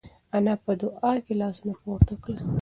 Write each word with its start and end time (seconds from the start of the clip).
انا 0.35 0.53
په 0.63 0.71
دعا 0.81 1.13
کې 1.25 1.33
لاسونه 1.41 1.73
پورته 1.81 2.13
کړل. 2.23 2.43